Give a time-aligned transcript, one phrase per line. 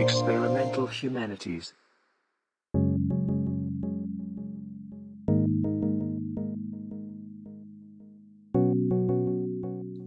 [0.00, 1.74] Experimental Humanities.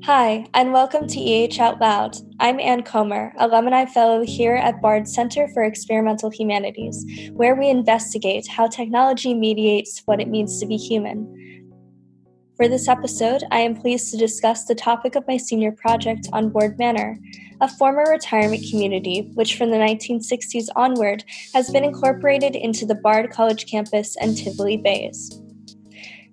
[0.03, 2.15] Hi, and welcome to EH Out Loud.
[2.39, 8.47] I'm Ann Comer, alumni fellow here at Bard Center for Experimental Humanities, where we investigate
[8.47, 11.52] how technology mediates what it means to be human.
[12.55, 16.53] For this episode, I am pleased to discuss the topic of my senior project on
[16.53, 17.17] Ward Manor,
[17.61, 21.23] a former retirement community which from the 1960s onward
[21.55, 25.41] has been incorporated into the Bard College campus and Tivoli Bays.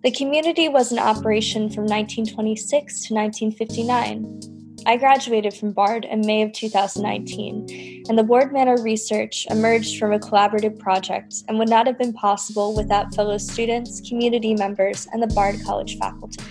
[0.02, 4.59] The community was in operation from 1926 to 1959.
[4.86, 10.12] I graduated from BARD in May of 2019, and the Ward Manor research emerged from
[10.12, 15.22] a collaborative project and would not have been possible without fellow students, community members, and
[15.22, 16.42] the BARD College faculty.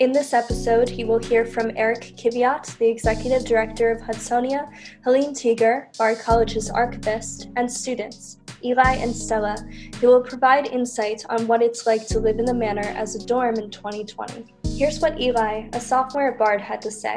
[0.00, 4.68] In this episode, you will hear from Erik Kiviat, the Executive Director of Hudsonia,
[5.04, 9.56] Helene Tieger, Bard College's archivist, and students, Eli and Stella,
[10.00, 13.24] who will provide insight on what it's like to live in the manor as a
[13.24, 14.63] dorm in 2020.
[14.76, 17.16] Here's what Eli, a sophomore at Bard, had to say.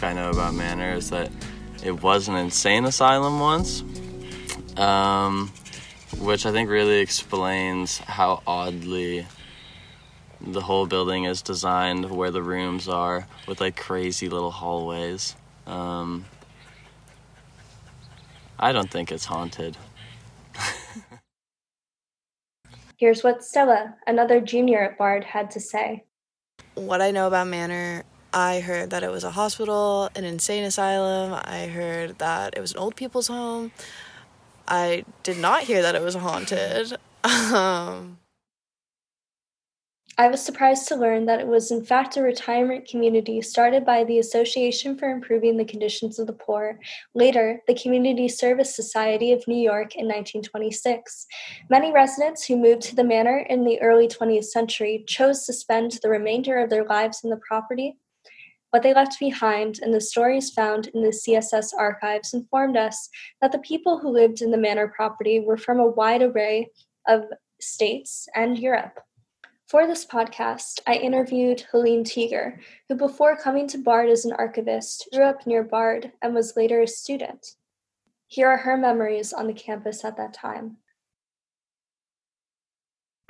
[0.00, 1.32] I know about Manor is that
[1.84, 3.82] it was an insane asylum once,
[4.76, 5.52] um,
[6.20, 9.26] which I think really explains how oddly
[10.40, 15.34] the whole building is designed, where the rooms are, with like crazy little hallways.
[15.66, 16.24] Um,
[18.60, 19.76] I don't think it's haunted.
[23.02, 26.04] Here's what Stella, another junior at Bard, had to say.
[26.74, 31.36] What I know about Manor, I heard that it was a hospital, an insane asylum.
[31.44, 33.72] I heard that it was an old people's home.
[34.68, 36.96] I did not hear that it was haunted.
[37.24, 38.18] Um,
[40.22, 44.04] I was surprised to learn that it was in fact a retirement community started by
[44.04, 46.78] the Association for Improving the Conditions of the Poor,
[47.12, 51.26] later the Community Service Society of New York in 1926.
[51.68, 55.98] Many residents who moved to the manor in the early 20th century chose to spend
[56.04, 57.96] the remainder of their lives in the property.
[58.70, 63.08] What they left behind and the stories found in the CSS archives informed us
[63.40, 66.68] that the people who lived in the manor property were from a wide array
[67.08, 67.24] of
[67.60, 69.00] states and Europe.
[69.72, 72.58] For this podcast, I interviewed Helene Tieger,
[72.90, 76.82] who before coming to Bard as an archivist, grew up near Bard and was later
[76.82, 77.54] a student.
[78.26, 80.76] Here are her memories on the campus at that time.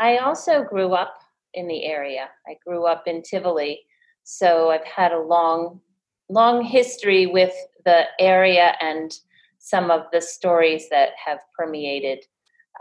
[0.00, 1.14] I also grew up
[1.54, 2.28] in the area.
[2.44, 3.86] I grew up in Tivoli,
[4.24, 5.80] so I've had a long,
[6.28, 7.54] long history with
[7.84, 9.16] the area and
[9.60, 12.24] some of the stories that have permeated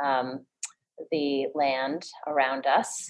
[0.03, 0.47] um,
[1.11, 3.07] the land around us.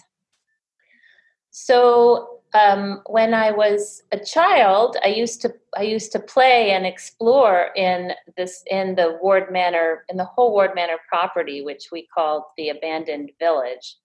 [1.51, 6.85] So um, when I was a child, I used to I used to play and
[6.85, 12.07] explore in this in the Ward Manor in the whole Ward Manor property, which we
[12.13, 13.97] called the abandoned village.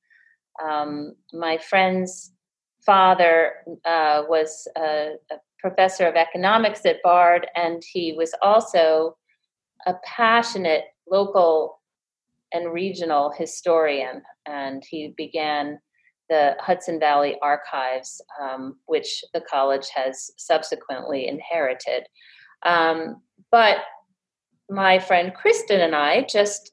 [0.62, 2.32] Um, my friend's
[2.84, 3.54] father
[3.84, 9.16] uh, was a, a professor of economics at Bard, and he was also
[9.86, 11.80] a passionate local
[12.52, 15.80] and regional historian, and he began
[16.28, 22.04] the Hudson Valley Archives, um, which the college has subsequently inherited.
[22.64, 23.78] Um, but
[24.68, 26.72] my friend Kristen and I just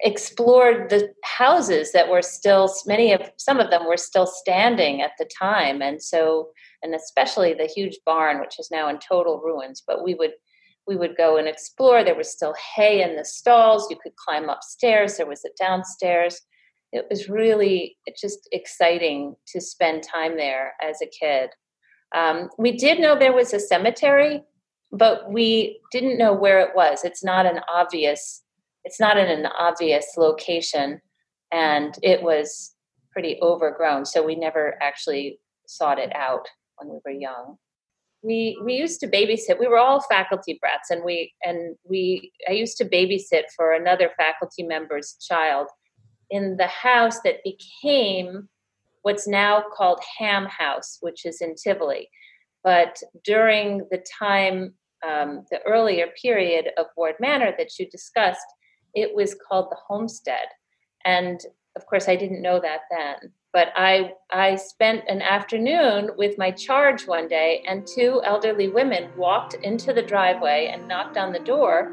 [0.00, 5.12] explored the houses that were still many of some of them were still standing at
[5.18, 5.82] the time.
[5.82, 6.50] And so
[6.82, 10.32] and especially the huge barn which is now in total ruins but we would
[10.86, 12.04] we would go and explore.
[12.04, 13.88] There was still hay in the stalls.
[13.90, 15.16] You could climb upstairs.
[15.16, 16.40] There was a downstairs
[16.94, 21.50] it was really just exciting to spend time there as a kid.
[22.14, 24.44] Um, we did know there was a cemetery,
[24.92, 27.04] but we didn't know where it was.
[27.04, 28.42] It's not an obvious.
[28.84, 31.00] It's not in an obvious location,
[31.52, 32.76] and it was
[33.10, 34.04] pretty overgrown.
[34.04, 37.56] So we never actually sought it out when we were young.
[38.22, 39.58] We we used to babysit.
[39.58, 42.30] We were all faculty brats, and we and we.
[42.48, 45.66] I used to babysit for another faculty member's child
[46.34, 48.48] in the house that became
[49.02, 52.10] what's now called Ham House, which is in Tivoli.
[52.64, 54.74] But during the time,
[55.08, 58.46] um, the earlier period of Ward Manor that you discussed,
[58.94, 60.48] it was called the Homestead.
[61.04, 61.40] And
[61.76, 63.32] of course, I didn't know that then.
[63.52, 69.10] But I, I spent an afternoon with my charge one day, and two elderly women
[69.16, 71.92] walked into the driveway and knocked on the door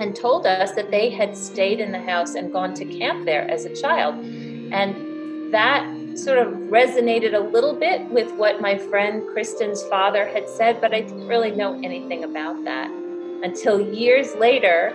[0.00, 3.48] and told us that they had stayed in the house and gone to camp there
[3.50, 4.14] as a child.
[4.72, 10.48] And that sort of resonated a little bit with what my friend Kristen's father had
[10.48, 12.90] said, but I didn't really know anything about that
[13.42, 14.92] until years later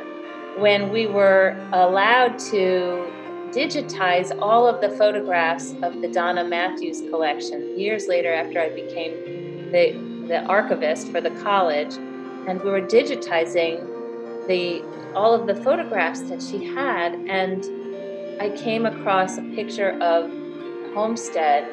[0.58, 3.12] when we were allowed to
[3.52, 9.72] digitize all of the photographs of the Donna Matthews collection years later after I became
[9.72, 9.94] the,
[10.28, 11.94] the archivist for the college.
[12.48, 13.88] And we were digitizing
[14.48, 14.84] the
[15.15, 17.65] all of the photographs that she had and
[18.39, 20.30] I came across a picture of
[20.94, 21.63] Homestead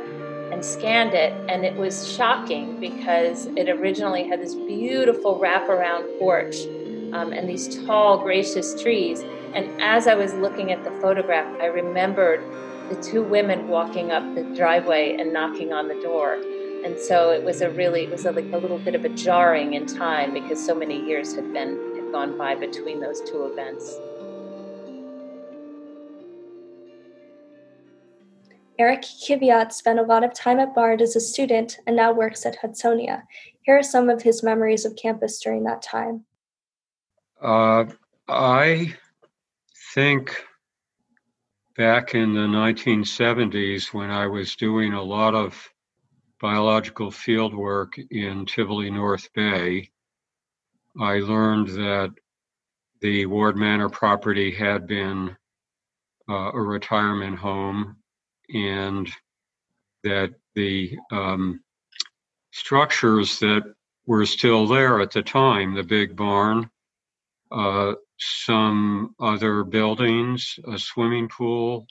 [0.53, 6.57] and scanned it, and it was shocking because it originally had this beautiful wraparound porch
[7.13, 9.21] um, and these tall, gracious trees.
[9.55, 12.43] And as I was looking at the photograph, I remembered
[12.89, 16.35] the two women walking up the driveway and knocking on the door.
[16.85, 19.09] And so it was a really, it was a, like a little bit of a
[19.11, 23.45] jarring in time because so many years had been had gone by between those two
[23.45, 23.99] events.
[28.79, 32.47] Erik Kiviat spent a lot of time at Bard as a student and now works
[32.47, 33.25] at Hudsonia.
[33.63, 36.25] Here are some of his memories of campus during that time.
[37.43, 37.85] Uh,
[38.27, 38.95] I
[39.95, 40.35] think
[41.77, 45.71] back in the 1970s when I was doing a lot of
[46.41, 49.91] biological field work in Tivoli North Bay,
[50.99, 52.15] I learned that
[53.01, 55.37] the Ward Manor property had been
[56.29, 57.97] uh, a retirement home
[58.53, 59.09] and
[60.03, 61.61] that the um,
[62.53, 63.63] structures that
[64.07, 66.69] were still there at the time, the big barn,
[67.53, 71.87] uh, some other buildings, a swimming pool,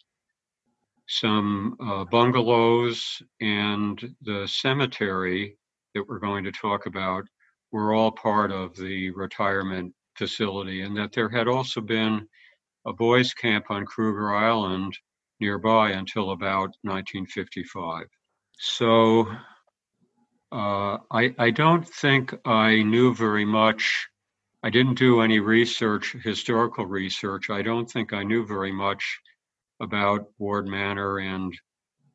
[1.07, 5.57] some uh, bungalows, and the cemetery
[5.95, 7.23] that we're going to talk about
[7.71, 12.27] were all part of the retirement facility, and that there had also been
[12.85, 14.97] a boys' camp on Cruger Island
[15.39, 18.07] nearby until about 1955.
[18.57, 19.27] So
[20.51, 24.07] uh, I, I don't think I knew very much.
[24.63, 27.49] I didn't do any research, historical research.
[27.49, 29.19] I don't think I knew very much
[29.79, 31.57] about Ward Manor and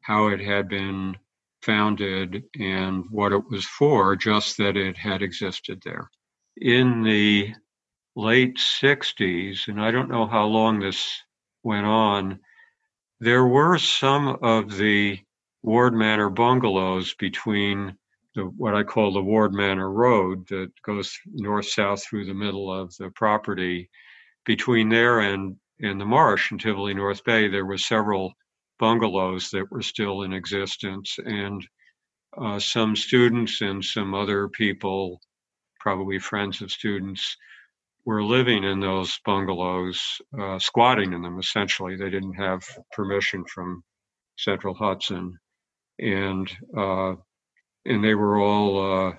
[0.03, 1.17] how it had been
[1.65, 6.11] founded and what it was for, just that it had existed there.
[6.57, 7.55] In the
[8.15, 11.21] late 60s, and I don't know how long this
[11.63, 12.39] went on,
[13.21, 15.19] there were some of the
[15.63, 17.97] Ward Manor bungalows between
[18.35, 22.71] the, what I call the Ward Manor Road that goes north south through the middle
[22.73, 23.89] of the property.
[24.45, 28.35] Between there and, and the marsh in Tivoli North Bay, there were several
[28.79, 31.17] bungalows that were still in existence.
[31.25, 31.67] And
[32.37, 35.21] uh, some students and some other people,
[35.81, 37.37] probably friends of students,
[38.05, 40.01] were living in those bungalows,
[40.39, 41.97] uh, squatting in them essentially.
[41.97, 42.63] They didn't have
[42.93, 43.83] permission from
[44.37, 45.39] Central Hudson,
[45.99, 47.15] and uh,
[47.87, 49.13] and they were all uh,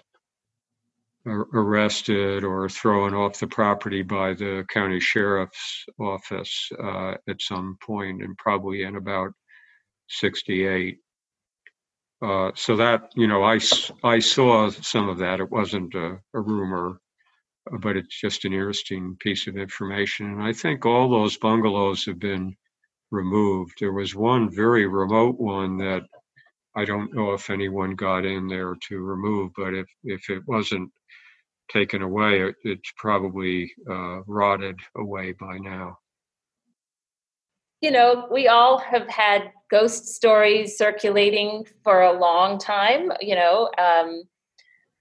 [1.26, 8.22] arrested or thrown off the property by the county sheriff's office uh, at some point,
[8.22, 9.32] and probably in about
[10.08, 11.00] '68.
[12.22, 13.60] Uh, so that you know, I
[14.04, 15.40] I saw some of that.
[15.40, 17.00] It wasn't a, a rumor
[17.72, 20.28] but it's just an interesting piece of information.
[20.28, 22.56] And I think all those bungalows have been
[23.12, 23.78] removed.
[23.80, 26.04] There was one very remote one that
[26.76, 30.92] I don't know if anyone got in there to remove, but if, if it wasn't
[31.72, 35.98] taken away, it, it's probably uh, rotted away by now.
[37.82, 43.70] You know, we all have had ghost stories circulating for a long time, you know,
[43.78, 44.24] um,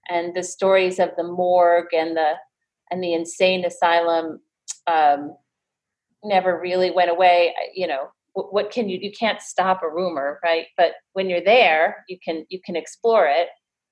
[0.09, 2.33] and the stories of the morgue and the
[2.91, 4.39] and the insane asylum
[4.87, 5.35] um,
[6.23, 7.53] never really went away.
[7.73, 8.99] You know, what, can you?
[9.01, 10.67] You can't stop a rumor, right?
[10.77, 13.47] But when you're there, you can you can explore it.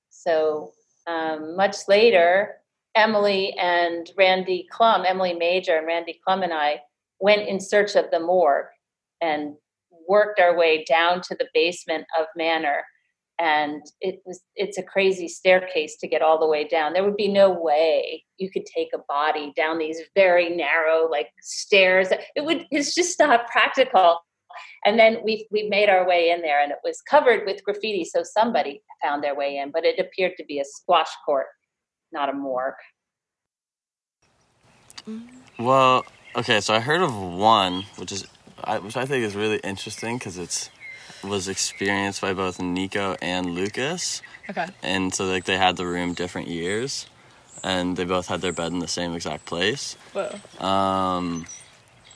[0.10, 0.72] So
[1.08, 2.56] um, much later,
[2.96, 6.82] Emily and Randy Clum, Emily Major and Randy Clum and I
[7.24, 8.66] went in search of the morgue
[9.22, 9.56] and
[10.10, 12.84] worked our way down to the basement of Manor.
[13.40, 16.92] And it was it's a crazy staircase to get all the way down.
[16.92, 21.30] There would be no way you could take a body down these very narrow like
[21.42, 22.10] stairs.
[22.36, 24.20] It would it's just not practical.
[24.86, 28.04] And then we we made our way in there and it was covered with graffiti
[28.04, 31.48] so somebody found their way in but it appeared to be a squash court
[32.12, 32.76] not a morgue.
[35.58, 38.26] Well okay so i heard of one which is
[38.82, 40.70] which i think is really interesting because it's
[41.24, 44.22] was experienced by both Nico and Lucas.
[44.50, 44.68] Okay.
[44.82, 47.08] And so like they had the room different years,
[47.64, 49.96] and they both had their bed in the same exact place.
[50.14, 50.66] Whoa.
[50.66, 51.46] Um,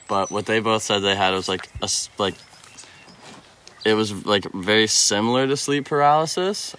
[0.08, 2.34] but what they both said they had was like a like.
[3.84, 6.76] it was like very similar to sleep paralysis,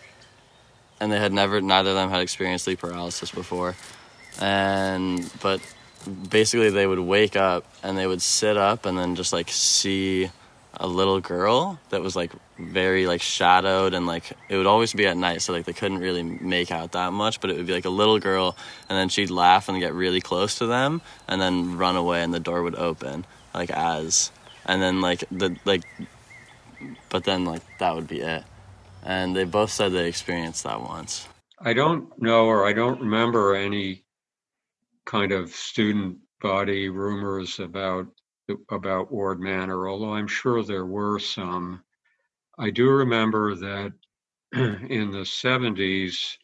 [0.99, 3.75] and they had never neither of them had experienced sleep paralysis before,
[4.39, 5.61] and but
[6.09, 10.29] basically they would wake up and they would sit up and then just like see
[10.75, 15.07] a little girl that was like very like shadowed and like it would always be
[15.07, 17.73] at night so like they couldn't really make out that much but it would be
[17.73, 18.55] like a little girl
[18.87, 22.33] and then she'd laugh and get really close to them and then run away and
[22.33, 24.31] the door would open like as
[24.65, 25.83] and then like the like
[27.09, 28.43] but then like that would be it.
[29.03, 31.27] And they both said they experienced that once.
[31.59, 34.03] I don't know or I don't remember any
[35.09, 38.05] kind of student body rumors about
[38.69, 41.83] about Ward Manor, although I'm sure there were some.
[42.59, 43.93] I do remember that
[44.53, 46.37] in the 70s,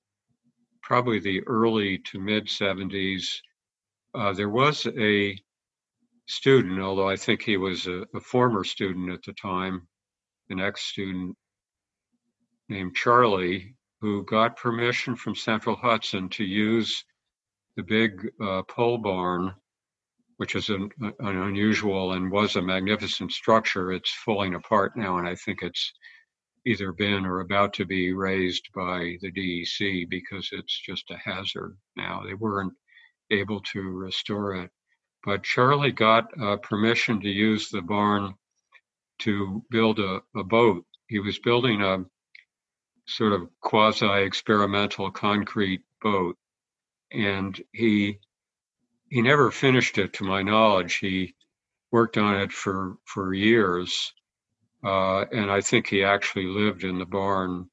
[0.82, 3.28] probably the early to mid 70s,
[4.16, 5.38] uh, there was a
[6.28, 9.88] student, although I think he was a, a former student at the time,
[10.50, 11.36] an ex student
[12.70, 17.04] named Charlie, who got permission from Central Hudson to use
[17.76, 19.54] the big uh, pole barn,
[20.38, 23.92] which is an, an, unusual and was a magnificent structure.
[23.92, 25.94] It's falling apart now, and I think it's
[26.66, 31.78] either been or about to be razed by the DEC because it's just a hazard
[31.96, 32.24] now.
[32.26, 32.74] They weren't
[33.32, 34.72] able to restore it.
[35.24, 38.36] But Charlie got uh, permission to use the barn
[39.20, 40.86] to build a, a boat.
[41.08, 42.06] He was building a
[43.08, 46.38] sort of quasi experimental concrete boat
[47.12, 48.20] and he
[49.10, 50.98] he never finished it to my knowledge.
[50.98, 51.36] He
[51.92, 54.14] worked on it for for years
[54.86, 57.70] uh, and i think he actually lived in the barn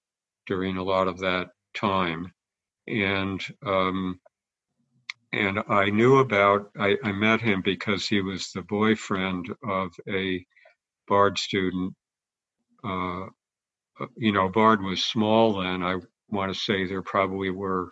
[0.47, 2.33] during a lot of that time.
[2.89, 4.21] And um,
[5.33, 10.45] and i knew about I, I met him because he was the boyfriend of a
[11.09, 11.95] bard student
[12.85, 13.27] uh,
[14.17, 15.83] you know bard was small then.
[15.83, 15.97] I
[16.31, 17.91] want to say there probably were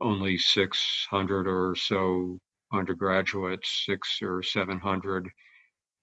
[0.00, 2.38] only 600 or so
[2.72, 5.28] undergraduates, six or 700,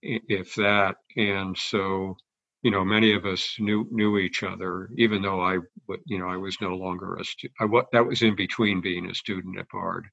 [0.01, 0.95] if that.
[1.15, 2.15] And so,
[2.61, 5.59] you know, many of us knew knew each other, even though I,
[6.05, 7.71] you know, I was no longer a student.
[7.71, 10.05] What that was in between being a student at Bard.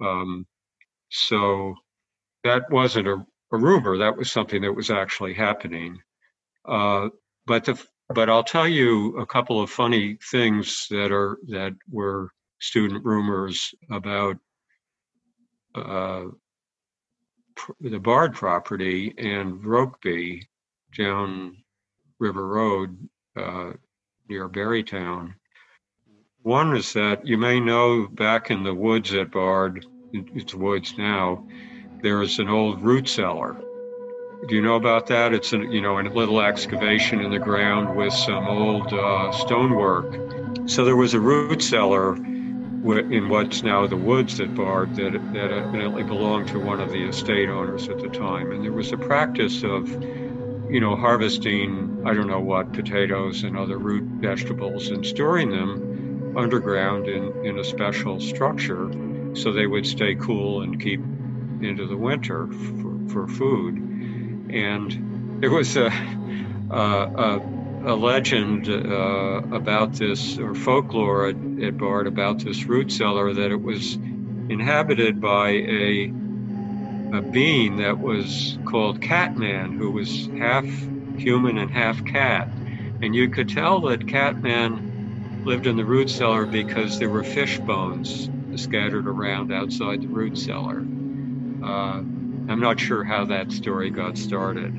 [0.00, 0.46] Um,
[1.10, 1.74] so
[2.42, 3.98] that wasn't a, a, rumor.
[3.98, 5.98] That was something that was actually happening.
[6.66, 7.08] Uh,
[7.46, 12.30] but the but I'll tell you a couple of funny things that are that were
[12.64, 14.38] student rumors about
[15.74, 16.24] uh,
[17.54, 20.42] pr- the Bard property and Rokeby
[20.96, 21.56] down
[22.18, 23.72] River Road uh,
[24.28, 25.34] near Barrytown.
[26.42, 31.46] One is that you may know back in the woods at Bard, it's woods now,
[32.02, 33.56] there is an old root cellar.
[34.46, 35.32] Do you know about that?
[35.32, 40.68] It's a you know a little excavation in the ground with some old uh, stonework.
[40.68, 42.16] So there was a root cellar
[42.84, 47.08] in what's now the woods at Bard that, that evidently belonged to one of the
[47.08, 48.52] estate owners at the time.
[48.52, 49.88] And there was a practice of,
[50.70, 56.36] you know, harvesting, I don't know what, potatoes and other root vegetables and storing them
[56.36, 58.90] underground in, in a special structure
[59.34, 61.00] so they would stay cool and keep
[61.62, 63.76] into the winter for, for food.
[64.50, 65.90] And there was a,
[66.70, 72.90] a, a a legend uh, about this, or folklore at, at Bard about this root
[72.90, 76.12] cellar that it was inhabited by a
[77.14, 80.64] a being that was called Catman, who was half
[81.16, 82.48] human and half cat.
[83.02, 87.58] And you could tell that Catman lived in the root cellar because there were fish
[87.58, 90.78] bones scattered around outside the root cellar.
[90.78, 92.00] Uh,
[92.48, 94.74] I'm not sure how that story got started.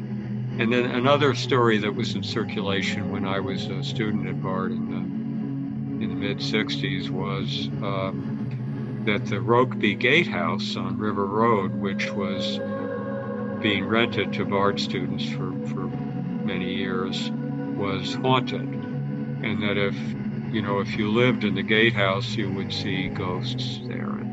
[0.58, 4.72] And then another story that was in circulation when I was a student at Bard
[4.72, 11.74] in the in the mid '60s was um, that the Rokeby Gatehouse on River Road,
[11.76, 12.60] which was
[13.62, 15.88] being rented to Bard students for for
[16.46, 19.96] many years, was haunted, and that if
[20.54, 24.25] you know if you lived in the gatehouse, you would see ghosts there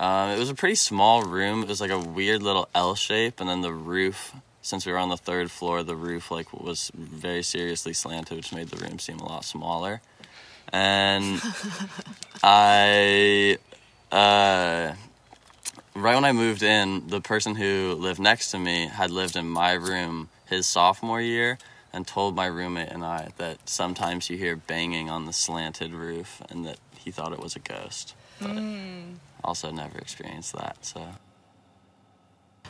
[0.00, 1.62] Um, it was a pretty small room.
[1.62, 4.32] It was like a weird little L shape, and then the roof.
[4.62, 8.52] Since we were on the third floor, the roof like was very seriously slanted, which
[8.52, 10.00] made the room seem a lot smaller.
[10.72, 11.42] And
[12.42, 13.58] I,
[14.10, 14.94] uh,
[15.94, 19.48] right when I moved in, the person who lived next to me had lived in
[19.48, 21.58] my room his sophomore year,
[21.92, 26.42] and told my roommate and I that sometimes you hear banging on the slanted roof,
[26.48, 28.14] and that he thought it was a ghost.
[28.40, 29.14] but hmm.
[29.42, 30.84] also never experienced that.
[30.84, 31.06] So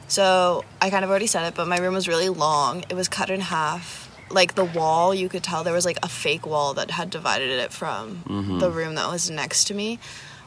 [0.08, 2.84] So I kind of already said it, but my room was really long.
[2.88, 4.08] It was cut in half.
[4.30, 7.50] Like the wall, you could tell there was like a fake wall that had divided
[7.50, 8.58] it from mm-hmm.
[8.58, 9.98] the room that was next to me,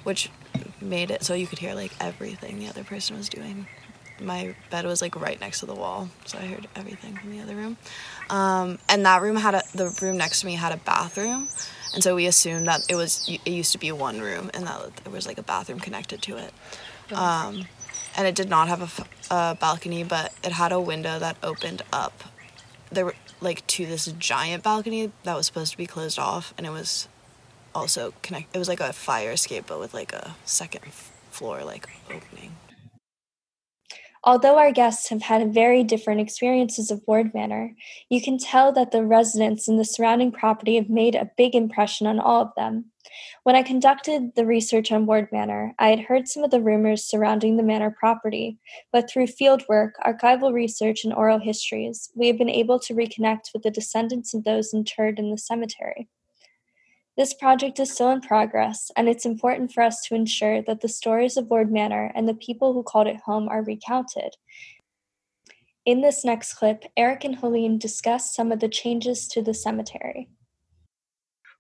[0.04, 0.30] which
[0.80, 3.68] made it so you could hear like everything the other person was doing.
[4.20, 7.42] My bed was like right next to the wall, so I heard everything from the
[7.42, 7.78] other room.
[8.30, 11.50] Um, and that room had a the room next to me had a bathroom,
[11.94, 14.96] and so we assumed that it was it used to be one room and that
[14.98, 16.54] there was like a bathroom connected to it.
[17.12, 17.66] Um,
[18.16, 22.24] and it did not have a balcony, but it had a window that opened up.
[22.92, 26.66] There were like to this giant balcony that was supposed to be closed off, and
[26.66, 27.08] it was
[27.74, 28.56] also connect.
[28.56, 30.86] It was like a fire escape, but with like a second
[31.32, 32.56] floor like opening.
[34.26, 37.76] Although our guests have had very different experiences of Ward Manor,
[38.10, 42.08] you can tell that the residents and the surrounding property have made a big impression
[42.08, 42.86] on all of them.
[43.44, 47.04] When I conducted the research on Ward Manor, I had heard some of the rumors
[47.04, 48.58] surrounding the manor property,
[48.94, 53.64] but through fieldwork, archival research, and oral histories, we have been able to reconnect with
[53.64, 56.08] the descendants of those interred in the cemetery.
[57.16, 60.88] This project is still in progress, and it's important for us to ensure that the
[60.88, 64.36] stories of Ward Manor and the people who called it home are recounted.
[65.86, 70.30] In this next clip, Eric and Helene discuss some of the changes to the cemetery.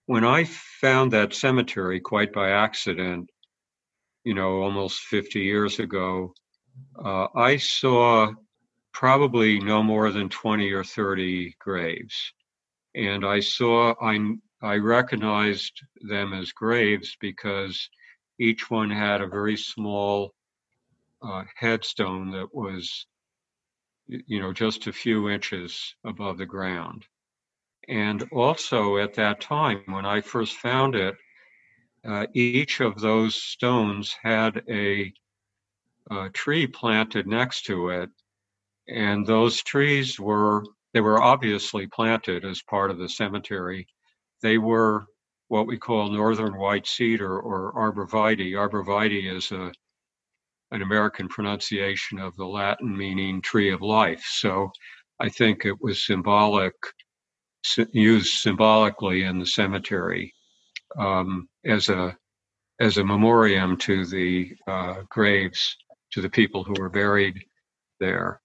[0.07, 3.29] When I found that cemetery quite by accident,
[4.24, 6.33] you know, almost 50 years ago,
[7.03, 8.31] uh, I saw
[8.91, 12.33] probably no more than 20 or 30 graves.
[12.95, 14.17] And I saw, I,
[14.63, 17.89] I recognized them as graves because
[18.39, 20.34] each one had a very small
[21.22, 23.05] uh, headstone that was,
[24.08, 27.05] you know, just a few inches above the ground.
[27.89, 31.15] And also at that time, when I first found it,
[32.05, 35.12] uh, each of those stones had a,
[36.10, 38.10] a tree planted next to it.
[38.88, 43.88] And those trees were, they were obviously planted as part of the cemetery.
[44.43, 45.08] They were
[45.47, 48.53] what we call northern white cedar or arborvitae.
[48.53, 49.71] Arborvitae is a,
[50.71, 54.23] an American pronunciation of the Latin meaning tree of life.
[54.27, 54.71] So
[55.19, 56.73] I think it was symbolic
[57.93, 60.34] used symbolically in the cemetery
[60.97, 62.15] um, as a
[62.79, 65.77] as a memoriam to the uh, graves
[66.12, 67.39] to the people who were buried
[67.99, 68.41] there.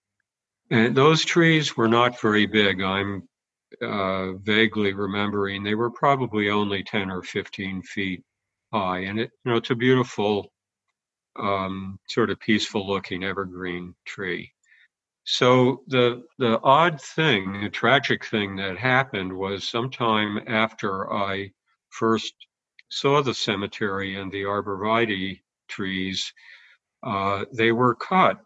[0.70, 2.82] And those trees were not very big.
[2.82, 3.26] I'm
[3.82, 8.22] uh, vaguely remembering they were probably only 10 or 15 feet
[8.72, 10.52] high, and it you know it's a beautiful
[11.38, 14.52] um, sort of peaceful looking evergreen tree.
[15.24, 21.52] So the the odd thing, the tragic thing that happened was sometime after I
[21.90, 22.34] first
[22.90, 26.32] saw the cemetery and the arborvitae trees,
[27.02, 28.40] uh, they were cut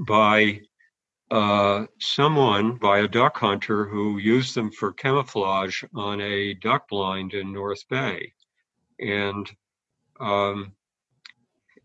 [0.00, 0.60] by
[1.30, 7.34] uh, someone, by a duck hunter who used them for camouflage on a duck blind
[7.34, 8.32] in North Bay,
[8.98, 9.48] and
[10.18, 10.72] um,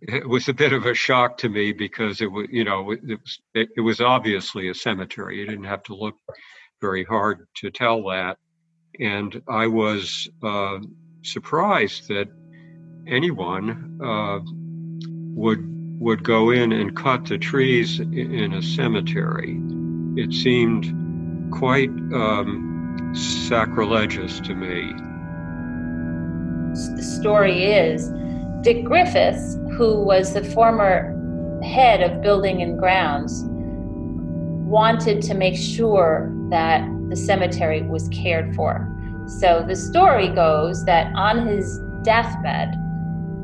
[0.01, 3.01] it was a bit of a shock to me because it was, you know, it
[3.03, 5.39] was it, it was obviously a cemetery.
[5.39, 6.15] You didn't have to look
[6.81, 8.37] very hard to tell that,
[8.99, 10.79] and I was uh,
[11.23, 12.29] surprised that
[13.07, 14.39] anyone uh,
[15.35, 19.61] would would go in and cut the trees in a cemetery.
[20.15, 20.85] It seemed
[21.51, 24.93] quite um, sacrilegious to me.
[26.95, 28.11] the story is
[28.61, 31.13] Dick Griffiths, who was the former
[31.63, 38.91] head of building and grounds, wanted to make sure that the cemetery was cared for.
[39.27, 42.75] So the story goes that on his deathbed,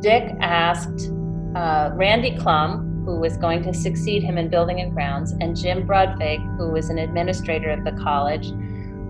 [0.01, 1.10] Dick asked
[1.55, 5.87] uh, Randy Clum, who was going to succeed him in building and grounds, and Jim
[5.87, 8.47] Brudvig, who was an administrator of the college,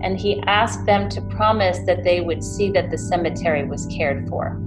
[0.02, 4.28] and he asked them to promise that they would see that the cemetery was cared
[4.28, 4.60] for.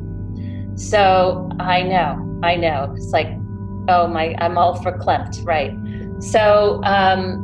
[0.75, 2.93] So I know, I know.
[2.95, 3.27] It's like,
[3.87, 5.73] oh my, I'm all for Klimt, right?
[6.21, 7.41] So um,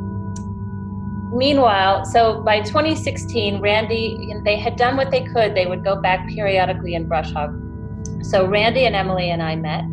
[1.34, 5.54] meanwhile, so by 2016, Randy, they had done what they could.
[5.54, 7.58] They would go back periodically and brush hog.
[8.22, 9.84] So Randy and Emily and I met,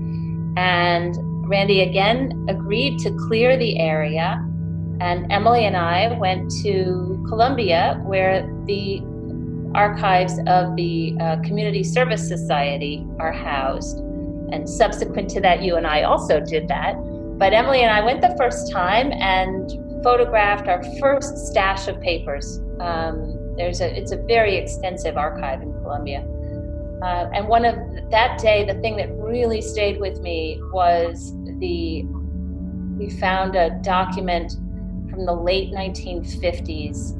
[0.57, 1.15] and
[1.47, 4.45] Randy again agreed to clear the area
[4.99, 9.01] and Emily and I went to Columbia, where the
[9.73, 13.99] archives of the uh, Community Service Society are housed.
[14.51, 16.95] And subsequent to that, you and I also did that.
[17.37, 19.71] But Emily and I went the first time and
[20.03, 22.59] photographed our first stash of papers.
[22.81, 26.25] Um, there's a, it's a very extensive archive in Columbia.
[27.01, 27.75] Uh, and one of
[28.11, 32.05] that day, the thing that really stayed with me was the
[32.97, 34.53] we found a document
[35.09, 37.17] from the late 1950s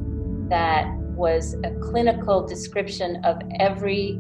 [0.50, 4.20] that was a clinical description of every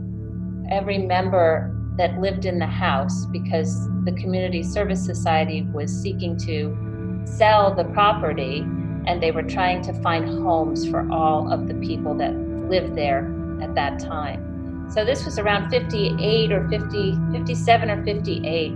[0.72, 7.22] every member that lived in the house because the community service society was seeking to
[7.26, 8.60] sell the property
[9.08, 12.34] and they were trying to find homes for all of the people that
[12.70, 14.49] lived there at that time.
[14.90, 18.72] So this was around 58 or 50, 57 or 58.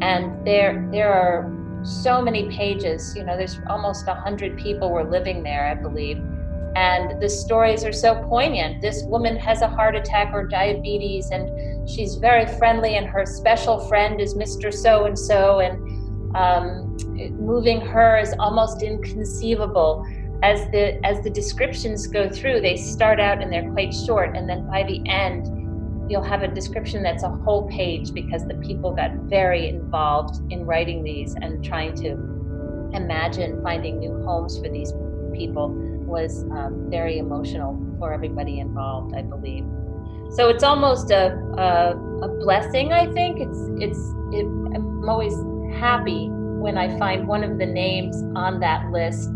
[0.00, 1.52] And there, there are
[1.82, 3.14] so many pages.
[3.16, 6.18] You know, there's almost 100 people were living there, I believe.
[6.76, 8.82] And the stories are so poignant.
[8.82, 13.80] This woman has a heart attack or diabetes, and she's very friendly, and her special
[13.88, 14.72] friend is Mr.
[14.72, 15.60] So and so.
[15.60, 16.96] And um,
[17.38, 20.06] moving her is almost inconceivable.
[20.42, 24.46] As the as the descriptions go through, they start out and they're quite short, and
[24.46, 25.46] then by the end,
[26.08, 30.64] you'll have a description that's a whole page because the people got very involved in
[30.64, 32.12] writing these and trying to
[32.96, 34.92] imagine finding new homes for these
[35.32, 35.70] people
[36.06, 39.64] was um, very emotional for everybody involved i believe.
[40.30, 43.40] So it's almost a, a, a blessing i think.
[43.40, 43.98] It's it's
[44.32, 45.34] it, i'm always
[45.78, 49.28] happy when i find one of the names on that list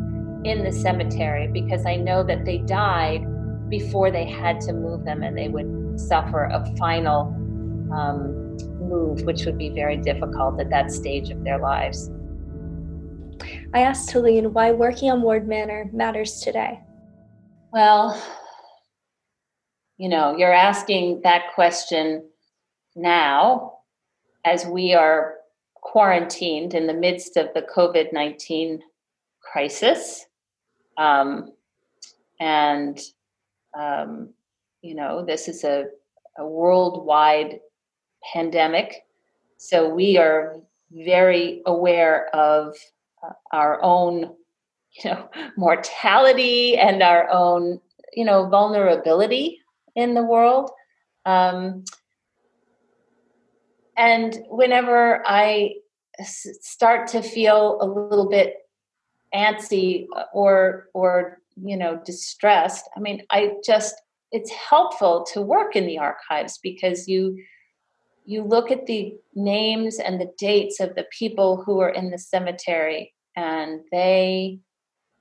[0.45, 3.25] in the cemetery because i know that they died
[3.69, 7.23] before they had to move them and they would suffer a final
[7.93, 12.11] um, move, which would be very difficult at that stage of their lives.
[13.73, 16.81] I asked Helene why working on Ward Manor matters today.
[17.73, 18.21] Well,
[19.97, 22.25] you know, you're asking that question
[22.97, 23.79] now
[24.45, 25.37] as we are
[25.75, 28.81] quarantined in the midst of the COVID 19
[29.41, 30.27] crisis.
[30.97, 31.53] Um,
[32.41, 32.99] and
[33.79, 34.31] um,
[34.83, 35.87] you know, this is a,
[36.39, 37.61] a worldwide
[38.33, 38.95] pandemic.
[39.57, 42.75] So we are very aware of
[43.23, 44.35] uh, our own,
[44.93, 47.81] you know, mortality and our own,
[48.15, 49.61] you know, vulnerability
[49.95, 50.71] in the world.
[51.27, 51.85] Um,
[53.97, 55.75] and whenever I
[56.23, 58.55] start to feel a little bit
[59.35, 63.95] antsy or or you know distressed, I mean, I just
[64.33, 67.39] it's helpful to work in the archives because you
[68.25, 72.19] you look at the names and the dates of the people who are in the
[72.19, 74.61] cemetery and they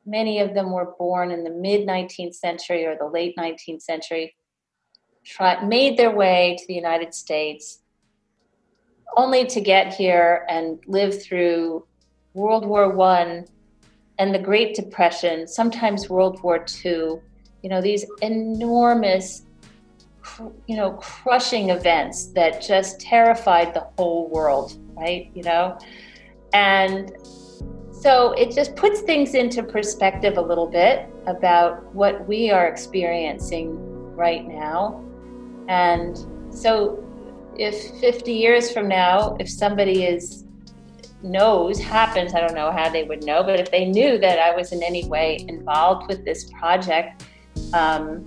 [0.06, 4.36] many of them were born in the mid 19th century or the late 19th century
[5.26, 7.80] try, made their way to the united states
[9.18, 11.86] only to get here and live through
[12.34, 13.46] world war one
[14.20, 17.22] and the great depression sometimes world war two
[17.62, 19.44] you know these enormous
[20.68, 25.78] you know crushing events that just terrified the whole world right you know?
[26.54, 27.12] And
[27.92, 33.76] so it just puts things into perspective a little bit about what we are experiencing
[34.16, 35.04] right now.
[35.68, 36.18] And
[36.50, 37.06] so
[37.60, 40.46] if 50 years from now if somebody is
[41.22, 44.56] knows happens i don't know how they would know but if they knew that i
[44.56, 47.26] was in any way involved with this project
[47.74, 48.26] um,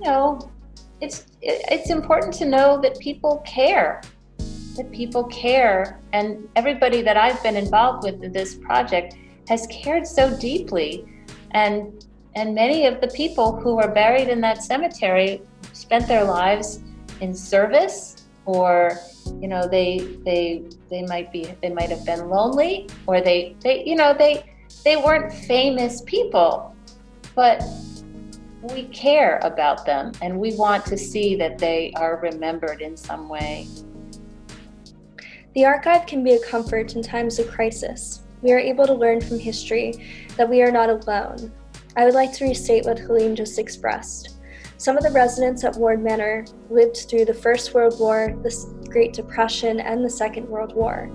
[0.00, 0.50] you know,
[1.00, 4.02] it's it's important to know that people care,
[4.76, 9.16] that people care, and everybody that I've been involved with in this project
[9.48, 11.04] has cared so deeply,
[11.52, 12.04] and
[12.34, 16.80] and many of the people who are buried in that cemetery spent their lives
[17.20, 18.98] in service or
[19.40, 23.84] you know they they they might be they might have been lonely or they they
[23.84, 24.44] you know they
[24.84, 26.74] they weren't famous people.
[27.34, 27.62] But
[28.62, 33.28] we care about them and we want to see that they are remembered in some
[33.28, 33.66] way.
[35.54, 38.22] The archive can be a comfort in times of crisis.
[38.40, 39.94] We are able to learn from history
[40.36, 41.52] that we are not alone.
[41.96, 44.36] I would like to restate what Helene just expressed.
[44.78, 49.12] Some of the residents at Ward Manor lived through the First World War, the Great
[49.12, 51.10] Depression, and the Second World War.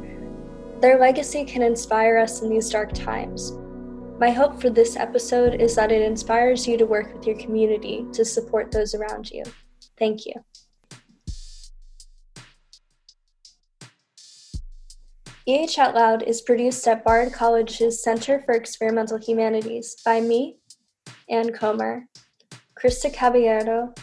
[0.79, 3.53] Their legacy can inspire us in these dark times.
[4.19, 8.03] My hope for this episode is that it inspires you to work with your community
[8.13, 9.43] to support those around you.
[9.99, 10.33] Thank you.
[15.45, 20.57] EH Out Loud is produced at Bard College's Center for Experimental Humanities by me,
[21.29, 22.07] Ann Comer,
[22.75, 23.93] Krista Caballero,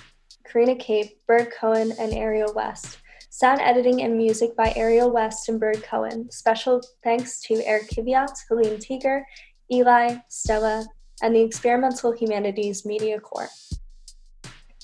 [0.44, 2.98] Karina Cape, Berg Cohen, and Ariel West.
[3.30, 6.30] Sound editing and music by Ariel West and Berg Cohen.
[6.30, 9.24] Special thanks to Erik Kiviat, Helene Tieger,
[9.72, 10.86] Eli, Stella,
[11.22, 13.48] and the Experimental Humanities Media Corps.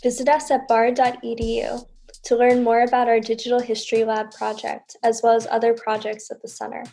[0.03, 1.87] Visit us at bard.edu.
[2.23, 6.40] to learn more about our Digital History Lab project, as well as other projects at
[6.43, 6.85] the center.